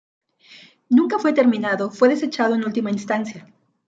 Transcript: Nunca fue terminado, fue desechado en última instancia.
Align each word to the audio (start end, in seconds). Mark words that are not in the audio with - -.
Nunca 0.89 1.19
fue 1.19 1.31
terminado, 1.31 1.91
fue 1.91 2.09
desechado 2.09 2.55
en 2.55 2.65
última 2.65 2.89
instancia. 2.89 3.45